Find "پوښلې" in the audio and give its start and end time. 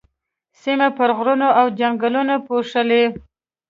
2.47-3.03